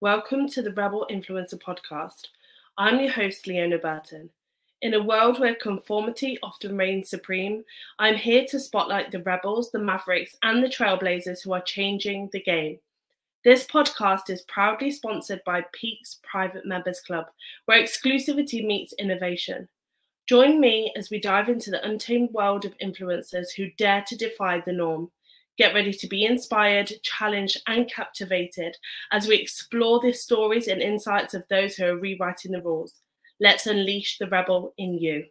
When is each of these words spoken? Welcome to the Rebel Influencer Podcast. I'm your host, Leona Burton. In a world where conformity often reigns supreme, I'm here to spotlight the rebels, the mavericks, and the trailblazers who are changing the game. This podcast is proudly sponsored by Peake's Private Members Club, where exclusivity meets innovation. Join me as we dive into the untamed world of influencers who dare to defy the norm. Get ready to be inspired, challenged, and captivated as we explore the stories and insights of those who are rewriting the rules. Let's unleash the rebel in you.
Welcome 0.00 0.48
to 0.50 0.62
the 0.62 0.72
Rebel 0.74 1.08
Influencer 1.10 1.60
Podcast. 1.60 2.28
I'm 2.76 3.00
your 3.00 3.10
host, 3.10 3.48
Leona 3.48 3.78
Burton. 3.78 4.30
In 4.80 4.94
a 4.94 5.02
world 5.02 5.40
where 5.40 5.56
conformity 5.56 6.38
often 6.40 6.76
reigns 6.76 7.10
supreme, 7.10 7.64
I'm 7.98 8.14
here 8.14 8.46
to 8.48 8.60
spotlight 8.60 9.10
the 9.10 9.24
rebels, 9.24 9.72
the 9.72 9.80
mavericks, 9.80 10.36
and 10.44 10.62
the 10.62 10.68
trailblazers 10.68 11.42
who 11.42 11.52
are 11.52 11.62
changing 11.62 12.30
the 12.32 12.40
game. 12.40 12.78
This 13.42 13.66
podcast 13.66 14.30
is 14.30 14.42
proudly 14.42 14.92
sponsored 14.92 15.42
by 15.44 15.64
Peake's 15.72 16.20
Private 16.22 16.64
Members 16.64 17.00
Club, 17.00 17.26
where 17.64 17.82
exclusivity 17.82 18.64
meets 18.64 18.92
innovation. 19.00 19.68
Join 20.28 20.60
me 20.60 20.92
as 20.96 21.10
we 21.10 21.18
dive 21.18 21.48
into 21.48 21.72
the 21.72 21.84
untamed 21.84 22.30
world 22.30 22.64
of 22.64 22.78
influencers 22.78 23.48
who 23.56 23.72
dare 23.76 24.04
to 24.06 24.16
defy 24.16 24.60
the 24.60 24.72
norm. 24.72 25.10
Get 25.58 25.74
ready 25.74 25.92
to 25.92 26.06
be 26.06 26.24
inspired, 26.24 26.92
challenged, 27.02 27.60
and 27.66 27.90
captivated 27.90 28.76
as 29.10 29.26
we 29.26 29.36
explore 29.36 29.98
the 30.00 30.12
stories 30.12 30.68
and 30.68 30.80
insights 30.80 31.34
of 31.34 31.42
those 31.50 31.74
who 31.74 31.84
are 31.84 31.98
rewriting 31.98 32.52
the 32.52 32.62
rules. 32.62 32.94
Let's 33.40 33.66
unleash 33.66 34.18
the 34.18 34.28
rebel 34.28 34.72
in 34.78 34.98
you. 34.98 35.24